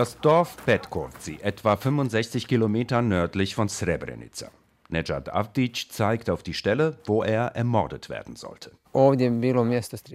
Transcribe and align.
Das 0.00 0.18
Dorf 0.18 0.56
Petkovci, 0.64 1.40
etwa 1.42 1.76
65 1.76 2.48
Kilometer 2.48 3.02
nördlich 3.02 3.54
von 3.54 3.68
Srebrenica. 3.68 4.50
Nejad 4.88 5.30
Avdic 5.30 5.92
zeigt 5.92 6.30
auf 6.30 6.42
die 6.42 6.54
Stelle, 6.54 6.96
wo 7.04 7.22
er 7.22 7.54
ermordet 7.54 8.08
werden 8.08 8.34
sollte. 8.34 8.70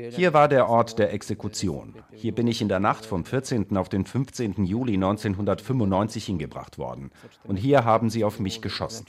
Hier 0.10 0.34
war 0.34 0.48
der 0.48 0.70
Ort 0.70 0.98
der 0.98 1.14
Exekution. 1.14 1.94
Hier 2.12 2.34
bin 2.34 2.48
ich 2.48 2.64
in 2.64 2.68
der 2.68 2.80
Nacht 2.80 3.06
vom 3.06 3.26
14. 3.26 3.78
auf 3.78 3.88
den 3.88 4.06
15. 4.08 4.66
Juli 4.66 4.96
1995 4.96 6.26
hingebracht 6.26 6.80
worden. 6.80 7.12
Und 7.44 7.58
hier 7.58 7.86
haben 7.86 8.10
sie 8.10 8.24
auf 8.24 8.40
mich 8.40 8.64
geschossen. 8.64 9.06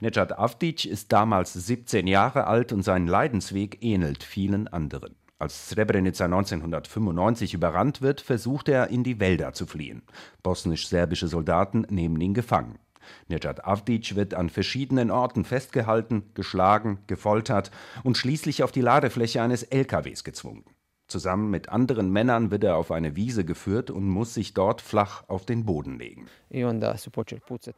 Nejad 0.00 0.38
Avdic 0.38 0.86
ist 0.86 1.12
damals 1.12 1.52
17 1.52 2.06
Jahre 2.06 2.46
alt 2.46 2.72
und 2.72 2.82
sein 2.82 3.06
Leidensweg 3.06 3.84
ähnelt 3.84 4.24
vielen 4.24 4.66
anderen. 4.66 5.14
Als 5.40 5.70
Srebrenica 5.70 6.26
1995 6.26 7.54
überrannt 7.54 8.02
wird, 8.02 8.20
versucht 8.20 8.68
er, 8.68 8.88
in 8.88 9.04
die 9.04 9.20
Wälder 9.20 9.54
zu 9.54 9.64
fliehen. 9.64 10.02
Bosnisch-serbische 10.42 11.28
Soldaten 11.28 11.86
nehmen 11.88 12.20
ihn 12.20 12.34
gefangen. 12.34 12.78
Nejad 13.26 13.64
Avdic 13.64 14.16
wird 14.16 14.34
an 14.34 14.50
verschiedenen 14.50 15.10
Orten 15.10 15.46
festgehalten, 15.46 16.24
geschlagen, 16.34 16.98
gefoltert 17.06 17.70
und 18.04 18.18
schließlich 18.18 18.62
auf 18.62 18.70
die 18.70 18.82
Ladefläche 18.82 19.40
eines 19.40 19.62
LKWs 19.62 20.24
gezwungen. 20.24 20.64
Zusammen 21.06 21.50
mit 21.50 21.70
anderen 21.70 22.12
Männern 22.12 22.50
wird 22.50 22.62
er 22.62 22.76
auf 22.76 22.92
eine 22.92 23.16
Wiese 23.16 23.46
geführt 23.46 23.90
und 23.90 24.06
muss 24.06 24.34
sich 24.34 24.52
dort 24.52 24.82
flach 24.82 25.24
auf 25.26 25.46
den 25.46 25.64
Boden 25.64 25.98
legen. 25.98 26.26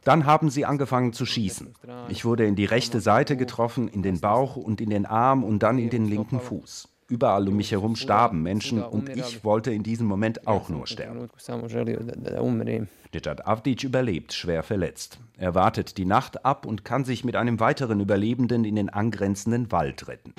Dann 0.03 0.25
haben 0.25 0.49
sie 0.49 0.65
angefangen 0.65 1.13
zu 1.13 1.25
schießen. 1.25 1.73
Ich 2.09 2.25
wurde 2.25 2.45
in 2.45 2.57
die 2.57 2.65
rechte 2.65 2.99
Seite 2.99 3.37
getroffen, 3.37 3.87
in 3.87 4.03
den 4.03 4.19
Bauch 4.19 4.57
und 4.57 4.81
in 4.81 4.89
den 4.89 5.05
Arm 5.05 5.45
und 5.45 5.63
dann 5.63 5.79
in 5.79 5.89
den 5.89 6.05
linken 6.05 6.41
Fuß. 6.41 6.89
Überall 7.07 7.47
um 7.47 7.57
mich 7.57 7.71
herum 7.71 7.95
starben 7.95 8.41
Menschen 8.41 8.81
und 8.81 9.09
ich 9.09 9.43
wollte 9.43 9.71
in 9.71 9.83
diesem 9.83 10.07
Moment 10.07 10.47
auch 10.47 10.69
nur 10.69 10.87
sterben. 10.87 11.29
Nejad 13.13 13.45
Avdic 13.45 13.83
überlebt, 13.83 14.33
schwer 14.33 14.63
verletzt. 14.63 15.19
Er 15.37 15.53
wartet 15.53 15.97
die 15.97 16.05
Nacht 16.05 16.45
ab 16.45 16.65
und 16.65 16.83
kann 16.83 17.05
sich 17.05 17.23
mit 17.23 17.35
einem 17.35 17.59
weiteren 17.59 17.99
Überlebenden 17.99 18.65
in 18.65 18.75
den 18.75 18.89
angrenzenden 18.89 19.71
Wald 19.71 20.07
retten. 20.07 20.33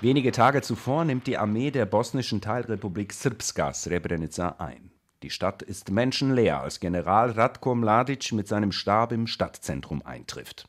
Wenige 0.00 0.32
Tage 0.32 0.62
zuvor 0.62 1.04
nimmt 1.04 1.26
die 1.26 1.36
Armee 1.36 1.70
der 1.70 1.84
bosnischen 1.84 2.40
Teilrepublik 2.40 3.12
Srpska 3.12 3.74
Srebrenica 3.74 4.56
ein. 4.58 4.90
Die 5.22 5.28
Stadt 5.28 5.60
ist 5.60 5.90
menschenleer, 5.90 6.62
als 6.62 6.80
General 6.80 7.30
Ratko 7.32 7.74
Mladic 7.74 8.32
mit 8.32 8.48
seinem 8.48 8.72
Stab 8.72 9.12
im 9.12 9.26
Stadtzentrum 9.26 10.00
eintrifft. 10.02 10.64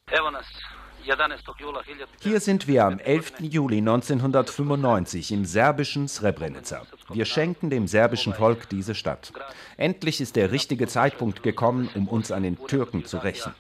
Hier 2.22 2.40
sind 2.40 2.68
wir 2.68 2.86
am 2.86 3.00
11. 3.00 3.34
Juli 3.40 3.78
1995 3.78 5.32
im 5.32 5.46
serbischen 5.46 6.08
Srebrenica. 6.08 6.84
Wir 7.10 7.26
schenken 7.26 7.70
dem 7.70 7.88
serbischen 7.88 8.34
Volk 8.34 8.70
diese 8.70 8.96
Stadt. 8.96 9.32
Endlich 9.78 10.22
ist 10.22 10.36
der 10.36 10.52
richtige 10.52 10.88
Zeitpunkt 10.88 11.44
gekommen, 11.44 11.90
um 11.96 12.08
uns 12.08 12.32
an 12.32 12.44
den 12.44 12.58
Türken 12.68 13.06
zu 13.06 13.18
rächen. 13.18 13.54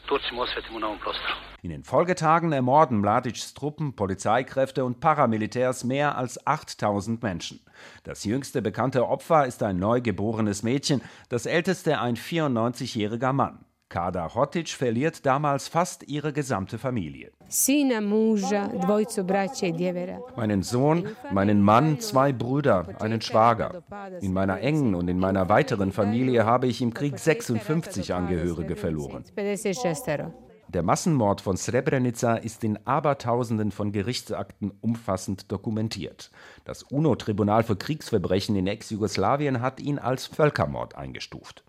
In 1.63 1.69
den 1.69 1.83
Folgetagen 1.83 2.51
ermorden 2.53 3.01
Mladics 3.01 3.53
Truppen, 3.53 3.95
Polizeikräfte 3.95 4.83
und 4.83 4.99
Paramilitärs 4.99 5.83
mehr 5.83 6.17
als 6.17 6.45
8000 6.47 7.21
Menschen. 7.21 7.59
Das 8.03 8.23
jüngste 8.23 8.63
bekannte 8.63 9.07
Opfer 9.07 9.45
ist 9.45 9.61
ein 9.61 9.77
neugeborenes 9.77 10.63
Mädchen, 10.63 11.01
das 11.29 11.45
älteste 11.45 11.99
ein 11.99 12.15
94-jähriger 12.15 13.31
Mann. 13.31 13.63
Kada 13.91 14.33
Hotic 14.33 14.69
verliert 14.69 15.25
damals 15.25 15.67
fast 15.67 16.07
ihre 16.07 16.31
gesamte 16.31 16.77
Familie. 16.77 17.33
Meinen 20.37 20.63
Sohn, 20.63 21.09
meinen 21.33 21.61
Mann, 21.61 21.99
zwei 21.99 22.31
Brüder, 22.31 22.87
einen 23.01 23.19
Schwager. 23.19 23.83
In 24.21 24.31
meiner 24.31 24.61
engen 24.61 24.95
und 24.95 25.09
in 25.09 25.19
meiner 25.19 25.49
weiteren 25.49 25.91
Familie 25.91 26.45
habe 26.45 26.67
ich 26.67 26.81
im 26.81 26.93
Krieg 26.93 27.19
56 27.19 28.13
Angehörige 28.13 28.77
verloren. 28.77 29.25
Der 30.69 30.83
Massenmord 30.83 31.41
von 31.41 31.57
Srebrenica 31.57 32.35
ist 32.35 32.63
in 32.63 32.79
Abertausenden 32.87 33.71
von 33.71 33.91
Gerichtsakten 33.91 34.71
umfassend 34.79 35.51
dokumentiert. 35.51 36.31
Das 36.63 36.83
UNO-Tribunal 36.83 37.63
für 37.63 37.75
Kriegsverbrechen 37.75 38.55
in 38.55 38.67
Ex-Jugoslawien 38.67 39.59
hat 39.59 39.81
ihn 39.81 39.99
als 39.99 40.27
Völkermord 40.27 40.95
eingestuft. 40.95 41.65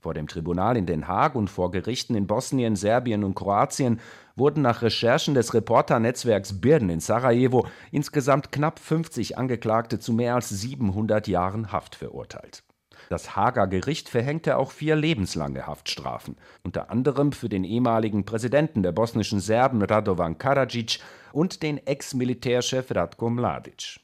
Vor 0.00 0.14
dem 0.14 0.28
Tribunal 0.28 0.76
in 0.76 0.86
Den 0.86 1.08
Haag 1.08 1.34
und 1.34 1.50
vor 1.50 1.72
Gerichten 1.72 2.14
in 2.14 2.28
Bosnien, 2.28 2.76
Serbien 2.76 3.24
und 3.24 3.34
Kroatien 3.34 4.00
wurden 4.36 4.62
nach 4.62 4.82
Recherchen 4.82 5.34
des 5.34 5.54
Reporternetzwerks 5.54 6.60
Birn 6.60 6.88
in 6.88 7.00
Sarajevo 7.00 7.66
insgesamt 7.90 8.52
knapp 8.52 8.78
50 8.78 9.36
Angeklagte 9.36 9.98
zu 9.98 10.12
mehr 10.12 10.36
als 10.36 10.50
700 10.50 11.26
Jahren 11.26 11.72
Haft 11.72 11.96
verurteilt. 11.96 12.62
Das 13.08 13.36
Haager 13.36 13.66
Gericht 13.66 14.08
verhängte 14.08 14.56
auch 14.56 14.70
vier 14.70 14.94
lebenslange 14.94 15.66
Haftstrafen, 15.66 16.36
unter 16.62 16.90
anderem 16.90 17.32
für 17.32 17.48
den 17.48 17.64
ehemaligen 17.64 18.24
Präsidenten 18.24 18.82
der 18.82 18.92
bosnischen 18.92 19.40
Serben 19.40 19.82
Radovan 19.82 20.38
Karadzic 20.38 21.00
und 21.32 21.62
den 21.62 21.78
Ex-Militärchef 21.86 22.94
Ratko 22.94 23.30
Mladic. 23.30 24.00